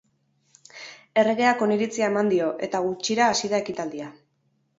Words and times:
Erregeak 1.23 1.61
oniritzia 1.65 2.07
eman 2.13 2.33
dio, 2.33 2.49
eta 2.69 2.83
gutxira 2.87 3.29
hasi 3.35 3.53
da 3.53 3.61
ekitaldia. 3.67 4.11